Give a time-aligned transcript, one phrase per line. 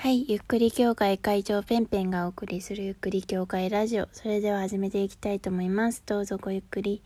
[0.00, 4.08] はい、ゆっくり協会会長ペンペンがお送りするゆっくり協会ラジオ。
[4.12, 6.02] それでは始めていきたいと思います。
[6.06, 7.02] どうぞごゆっくり。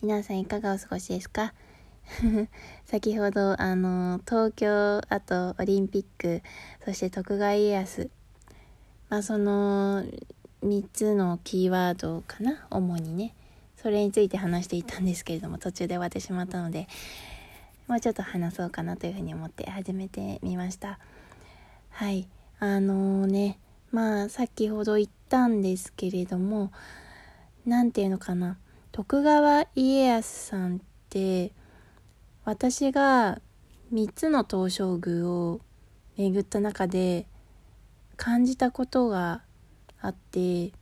[0.00, 1.54] 皆さんいかがお過ごしですか？
[2.86, 6.40] 先ほど、あの、東京、あとオリンピック、
[6.84, 8.10] そして徳川家康。
[9.08, 10.04] まあ、その
[10.62, 13.34] 3つのキーワードかな、主にね。
[13.74, 16.86] それについて話していたんですけれども、途中で終わってしまったので、
[17.88, 21.00] もうちょっと話そうかなというふうに思って始めてみました。
[21.90, 22.28] はい。
[22.58, 23.58] あのー、ね、
[23.92, 26.72] まあ、先ほど言ったんですけれども、
[27.66, 28.56] なんていうのかな。
[28.92, 30.80] 徳川家康さんっ
[31.10, 31.52] て、
[32.44, 33.42] 私が
[33.92, 35.60] 3つの東照宮を
[36.16, 37.26] 巡った中で
[38.16, 39.42] 感じたことが
[40.00, 40.72] あって、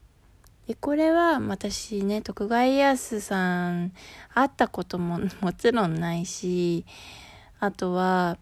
[0.66, 3.92] で、これは私ね、徳川家康さん
[4.32, 6.86] 会ったことももちろんないし、
[7.58, 8.38] あとは、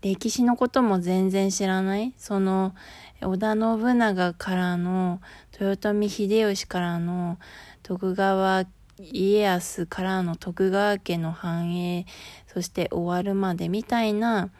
[0.00, 2.14] 歴史のことも全然知らない？
[2.16, 2.74] その
[3.20, 5.20] 織田信長からの
[5.60, 7.38] 豊臣秀吉からの
[7.82, 8.64] 徳川
[8.98, 12.06] 家康からの徳川家の繁栄
[12.46, 14.50] そして終わるまでみたいな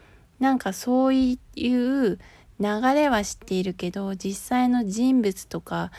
[0.40, 2.18] なんかそういう流
[2.94, 5.92] れは知っているけど実際の人物とか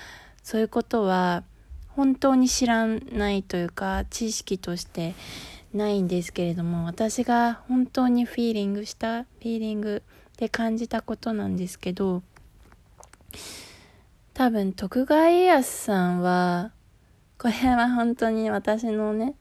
[0.44, 1.44] そういうことは
[1.88, 5.16] 本当に知らないというか知識として
[5.74, 10.04] ないんですけれども私が本当にフィーリングしたフィーリング
[10.38, 12.24] で感じたことなんですけど
[14.34, 16.72] 多分徳川家康さんは
[17.38, 19.36] これは本当に私のね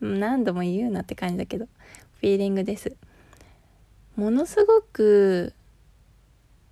[0.00, 1.66] 何度も言うなって感じだけど
[2.20, 2.96] フィーリングです。
[4.16, 5.52] ものすごく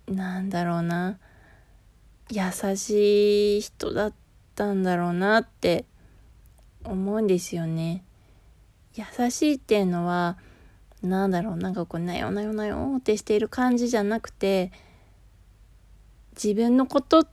[0.07, 1.19] なんだろうな
[2.29, 4.13] 優しい人だっ
[4.55, 5.85] たんだろうなって
[6.83, 8.03] 思うんですよね。
[8.95, 10.37] 優しいっていうのは
[11.01, 14.71] なんだろうなんかこうなよなよなよってしている感じじゃなくて
[16.35, 17.27] 自分のことっ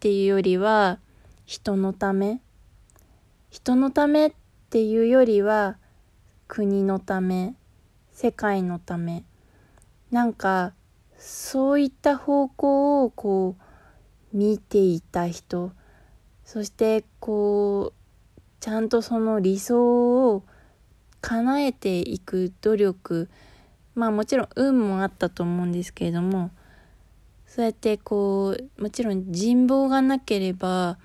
[0.00, 0.98] ていうよりは
[1.44, 2.40] 人のため
[3.50, 4.32] 人のためっ
[4.70, 5.76] ていうよりは
[6.48, 7.54] 国のため
[8.12, 9.24] 世界のため
[10.10, 10.72] なんか
[11.18, 13.56] そういった方向をこ
[14.32, 15.72] う見ていた人
[16.44, 20.44] そしてこうちゃんとその理想を
[21.22, 23.30] 叶えていく努力
[23.94, 26.50] まあもちろん運もあったと思うんですけれども
[27.46, 30.98] そうやってこうもちろん人望がなければ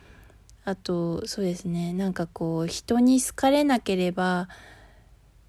[0.65, 4.49] あとそうですねなんかこう人に好かれなければ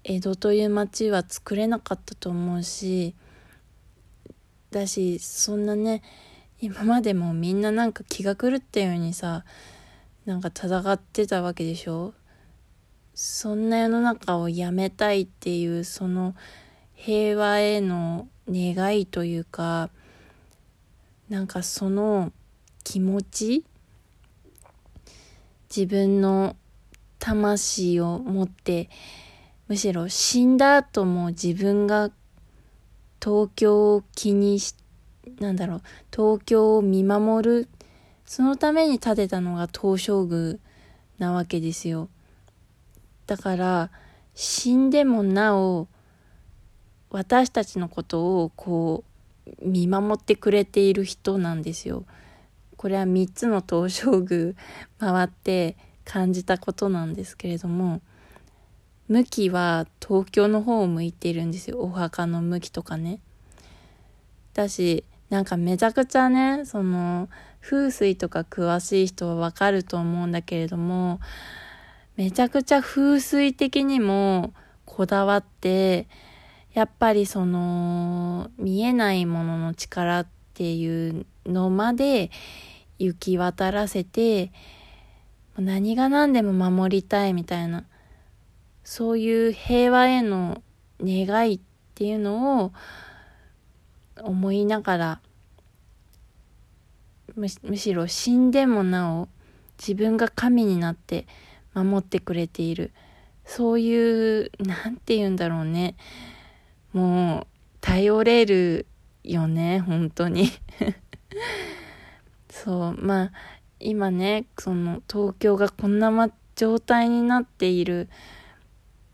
[0.03, 3.15] 江戸という町は作れなかったと思うし
[4.71, 6.03] だしそんなね
[6.61, 9.45] 今までもみんななんか気が狂ったようにさ
[10.25, 12.13] なんか戦ってたわけでしょ？
[13.21, 16.35] そんな世の中をやめたいっていうその
[16.93, 19.89] 平和への願いというか
[21.27, 22.31] なんかその
[22.85, 23.65] 気持ち
[25.69, 26.55] 自分の
[27.19, 28.89] 魂を持って
[29.67, 32.11] むしろ死んだ後も自分が
[33.21, 34.75] 東京を気にし
[35.41, 37.67] なんだろう東京を見守る
[38.25, 40.55] そのために建てたのが東照宮
[41.17, 42.07] なわけですよ。
[43.29, 43.91] だから
[44.33, 45.87] 死んでもなお
[47.11, 49.03] 私たちのことをこ
[49.45, 52.05] う見守ってくれている人なんですよ。
[52.75, 54.55] これは3つの東照宮
[54.97, 58.01] 回って感じたことなんですけれども
[59.07, 63.19] 向きは東京の方を向いているんですよお墓の向きとかね。
[64.55, 67.29] だしなんかめちゃくちゃねその
[67.61, 71.19] 風水とか詳しい人はわかると思うんだけれども
[72.19, 74.53] めちゃくちゃ風水的にも
[74.83, 76.05] こだわって、
[76.73, 82.29] やっぱりその見えないものの力っていうのまで
[82.97, 84.51] 行き渡らせて、
[85.57, 87.85] 何が何でも守りたいみたいな、
[88.83, 90.61] そういう平和への
[91.01, 91.59] 願いっ
[91.95, 92.73] ていうのを
[94.21, 95.21] 思いながら、
[97.37, 99.29] むしろ死んでもなお
[99.77, 101.25] 自分が神になって
[101.83, 102.91] 守ってくれている。
[103.45, 105.95] そういう何て言うんだろうね。
[106.93, 107.47] もう
[107.81, 108.85] 頼れる
[109.23, 110.49] よね本当に。
[112.49, 113.31] そうまあ
[113.79, 118.09] 今ねその東京がこんな、ま、状態になっている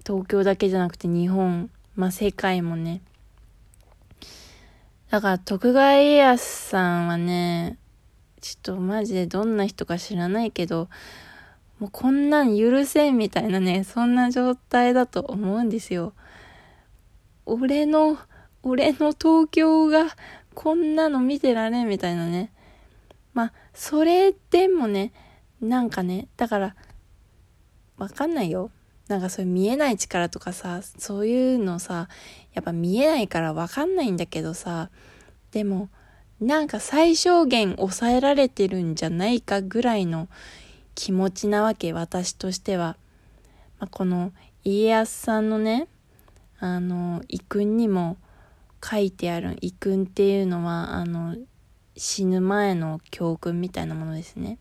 [0.06, 3.02] 東京だけじゃなくて日本まあ世界もね。
[5.10, 7.78] だから徳川家康さんはね
[8.42, 10.90] ちょっとマジでどんな人か知らないけど
[11.80, 16.14] もうこんなん許せんみたいなね、そんな状態だと思うんですよ。
[17.46, 18.18] 俺の、
[18.64, 20.08] 俺の東京が
[20.54, 22.52] こんなの見てられんみたいなね。
[23.34, 25.12] まあ、それでもね、
[25.62, 26.76] なんかね、だから、
[27.98, 28.72] わかんないよ。
[29.08, 32.08] なんかそういう見えない力とかさ、そういうのさ、
[32.54, 34.90] やっぱ見えないからわかんないんだけどさ、
[35.52, 35.90] でも、
[36.40, 40.28] なんか最小限抑えられてるんじゃないかぐらいの
[40.96, 42.98] 気持ちなわけ、私としては。
[43.80, 44.32] まあ、この
[44.64, 45.88] 家康さんのね、
[46.60, 48.18] あの、遺訓にも
[48.84, 51.36] 書いてある、遺訓っていうのは、あの、
[51.98, 54.58] 死ぬ前の教訓みたいなものですね。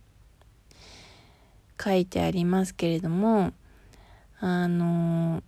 [1.83, 3.53] 書いてありますけれども、
[4.41, 5.43] あの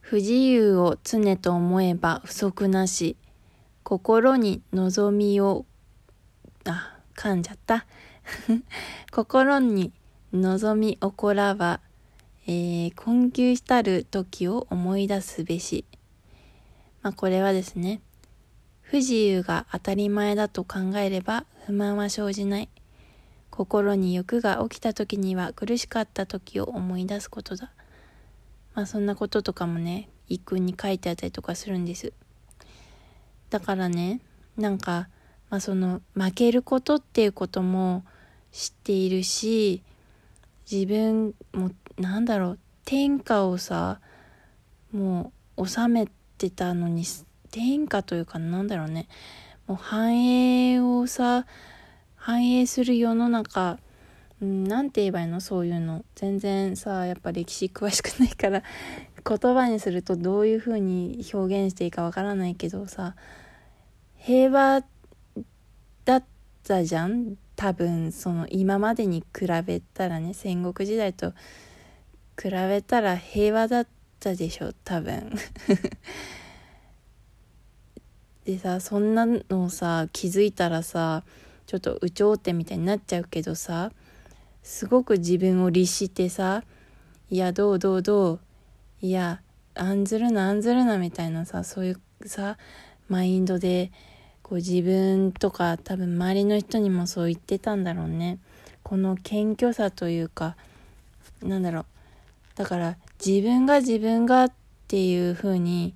[0.00, 3.16] 不自由を常と思えば不足なし、
[3.82, 5.66] 心に望みを、
[6.66, 7.86] あ、噛んじゃった。
[9.12, 9.92] 心に
[10.32, 11.80] 望み起こらば、
[12.46, 15.84] えー、困窮したる時を思い出すべし。
[17.02, 18.00] まあ、これはですね、
[18.82, 22.68] 不自由が当たり前だと考えれば不満は生じない。
[23.50, 27.70] 心に欲が起きた時には苦しかった時を思い出すことだ。
[28.74, 32.12] まあそんなこととかもね、一訓に書いてあったりとかするんです。
[33.50, 34.20] だからね、
[34.56, 35.08] なんか、
[35.54, 38.04] まあその負けることっていうことも
[38.50, 39.84] 知っているし、
[40.68, 44.00] 自分もなんだろう、天下をさ、
[44.92, 46.08] もう収め
[46.38, 47.04] てたのに、
[47.52, 49.06] 天下というかなんだろうね、
[49.68, 51.46] もう繁栄をさ、
[52.16, 53.78] 繁栄する世の中、
[54.42, 55.40] うん、なんて言えばいいの？
[55.40, 56.04] そういうの。
[56.16, 58.64] 全然さ、やっぱ歴史詳しくないから
[59.24, 63.14] 言葉にするとどういう風に表現していいかわからないけどさ、
[64.16, 64.82] 平和
[66.64, 71.32] たじゃん多分、その今までに比べたらね、戦国時代と
[72.40, 73.86] 比べたら平和だっ
[74.18, 75.32] たでしょ、多分。
[78.44, 81.22] でさ、そんなのさ、気づいたらさ、
[81.66, 83.90] ちょっと有頂天みたいになっちゃうけどさ
[84.62, 86.62] すごく自分を律してさ
[87.30, 88.40] いやどうどうどう
[89.00, 89.40] いや
[89.74, 92.58] 案ずるな案ずるなみたいなさそういうさ
[93.08, 93.92] マインドで
[94.44, 98.38] こう自分とか多分周りの人にもそう言ってたんだろうね。
[98.82, 100.56] この謙虚さというか
[101.42, 101.84] なんだろう。
[102.54, 104.52] だから自分が自分がっ
[104.86, 105.94] ていう風に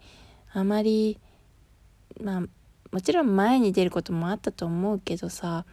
[0.50, 1.18] あまり
[2.22, 2.40] まあ
[2.90, 5.66] もちろん前に出ることもあったと思うけどさ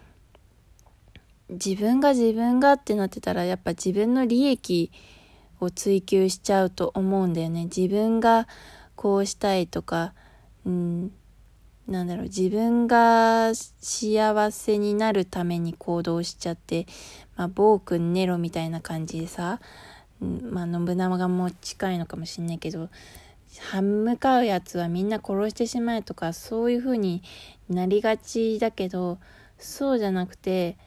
[1.49, 4.91] 自分が自分がってなってたらやっぱ自分の利益
[5.61, 7.65] を追求しちゃうと思うんだよね。
[7.65, 8.49] 自分が
[8.97, 10.13] こうしたいとか
[10.65, 11.11] うん
[11.87, 16.87] なんだろう自分が幸せになるために行動しちゃって
[17.35, 19.59] まあ暴君ネロみたいな感じでさ、
[20.19, 22.89] まあ信長も近いのかもしんないけど
[23.59, 27.21] 歯向かうやつはみんな殺してしまえとかそういう風に
[27.69, 29.19] なりがちだけど
[29.57, 30.77] そうじゃなくて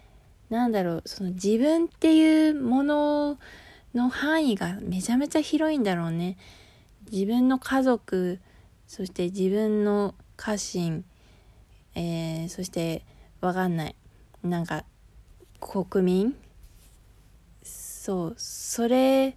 [0.51, 3.39] なんだろうその自分っていうもの
[3.95, 6.37] の範囲がめちゃめちゃ広いんだろうね。
[7.11, 8.39] 自分の家族
[8.87, 11.05] そして自分の家臣、
[11.95, 13.03] えー、そして
[13.41, 13.97] わかんない。
[14.43, 14.85] なんか
[15.61, 16.37] 国民？
[17.63, 18.35] そう。
[18.39, 19.37] それ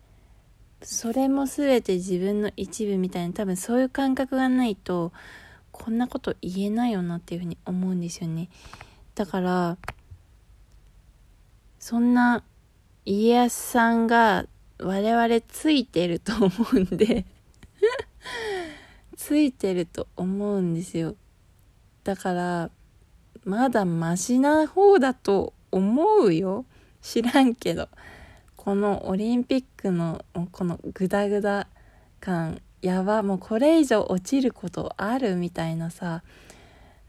[0.82, 3.34] それも全て自分の一部みたいな。
[3.34, 5.12] 多分そういう感覚がないと
[5.72, 8.50] こんなこと言えないよなっていうふうに思うんですよね。
[9.16, 9.78] だから
[11.80, 12.44] そんな
[13.06, 14.46] 家康さんが
[14.80, 17.26] 我々ついてると思うんで
[19.24, 21.16] ついてると思うんですよ。
[22.04, 22.72] だから
[23.46, 26.66] まだマシな方だと思うよ。
[27.04, 27.88] 知らんけど。
[28.56, 31.68] このオリンピックのこのグダグダ
[32.20, 32.62] 感。
[32.82, 36.24] やばもうこれ以上落ちることあるみたいなさ。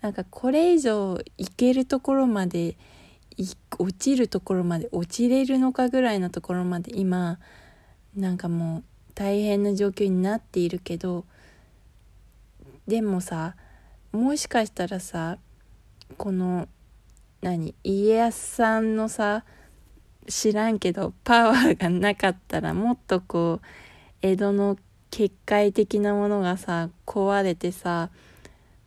[0.03, 2.77] なんかこれ以上いけるところまで
[3.79, 7.39] 落ちるところまで落ちれるのかぐらいのところまで今
[8.15, 11.25] なんかもう大変な状況になっているけど
[12.87, 13.57] でもさ
[14.13, 15.39] もしかしたらさ
[16.17, 16.69] この
[17.41, 19.45] 何家康さんのさ
[20.29, 23.67] 知らんけどパワーがなかったらもっとこう
[24.21, 24.77] 江戸の
[25.11, 28.11] 結界的なものがさ壊れてさ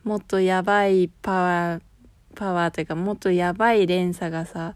[0.04, 1.82] もっとやばいパワー
[2.36, 4.75] パワーというかもっとやばい連鎖がさ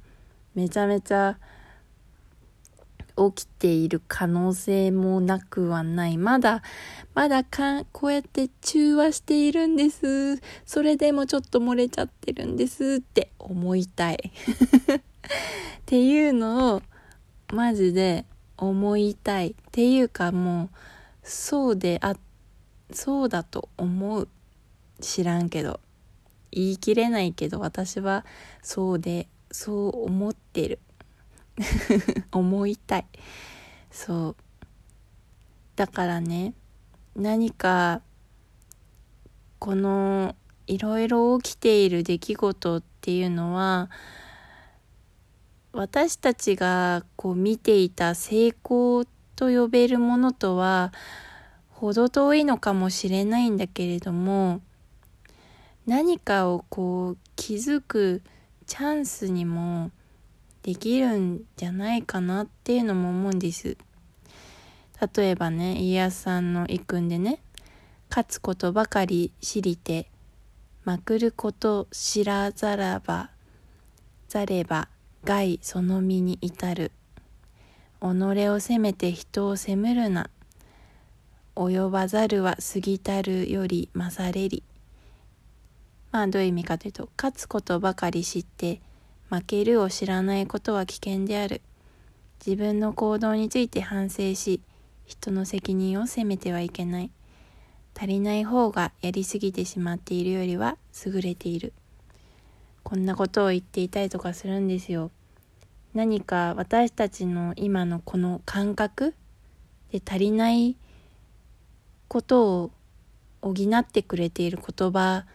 [0.55, 1.37] めちゃめちゃ
[3.33, 6.17] 起きている可能性もなくはない。
[6.17, 6.63] まだ、
[7.13, 10.41] まだかん、こうやって中和しているんです。
[10.65, 14.31] それでもちょっと漏れちゃってるんですって思いたい。
[14.95, 15.01] っ
[15.85, 16.81] ていうのを
[17.51, 18.25] マジで
[18.57, 20.69] 思いたいっていうかもう
[21.23, 22.15] そうであ
[22.91, 24.27] そうだと思う
[25.01, 25.79] 知らんけど
[26.51, 28.25] 言い切れないけど私は
[28.61, 30.79] そうでそう思ってる
[32.31, 33.05] 思いたい。
[33.91, 34.35] そう。
[35.75, 36.53] だからね
[37.15, 38.01] 何か
[39.59, 40.35] この
[40.67, 43.89] いろいろ起きている出来事っていうのは
[45.71, 49.05] 私たちがこう見ていた成功
[49.37, 50.91] と呼べるものとは
[51.69, 54.59] 程遠いのかもしれないんだけれども
[55.87, 58.21] 何かをこう気づく
[58.65, 59.91] チャンスにも
[60.69, 63.75] できるんじゃないかなっていうのも思うんです。
[65.15, 67.41] 例えばね家康さんの一訓でね
[68.11, 70.11] 「勝つことばかり知りて
[70.83, 73.31] まくること知らざらば
[74.27, 74.89] ざれば
[75.23, 76.91] 害その身に至る」
[77.99, 78.05] 己
[78.49, 80.29] を責めて人を責めるな。
[81.55, 84.61] 及ばざるは過ぎたるより勝れり。
[86.11, 88.83] まあどういう意味かというと勝つことばかり知って
[89.29, 91.61] 負けるを知らないことは危険である。
[92.45, 94.61] 自分の行動について反省し
[95.05, 97.11] 人の責任を責めてはいけない。
[97.95, 101.73] 足りない方がやりすぎてしまっているよりは優れている。
[102.83, 105.11] こんなことを言っていたりとかするんですよ。
[105.93, 109.13] 何か私たちの今のこの感覚
[109.91, 110.75] で足りない
[112.07, 112.71] ことを
[113.41, 115.25] 補ってくれている言葉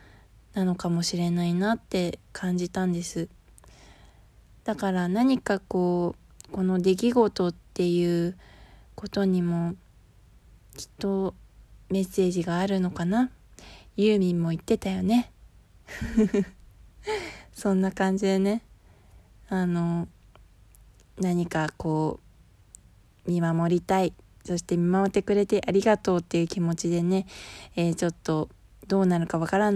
[0.55, 3.29] なのかもしれないなって感じたんです。
[4.65, 6.15] だから何かこ
[6.49, 8.37] うこの出来事っていう
[8.95, 9.75] ことにも
[10.77, 11.35] きっと
[11.91, 13.31] メッセージがあるのかな？
[13.97, 15.31] ユーミンも言ってたよね。
[17.53, 18.63] そんな感じでね。
[19.49, 20.09] あの
[21.19, 22.19] 何かこ
[23.27, 24.13] う見守りたい。
[24.45, 27.27] そして見守ってくれてありがとうっていう気持ちでね、
[27.77, 28.51] えー、ちょっと
[28.89, 29.73] どうなるかわからない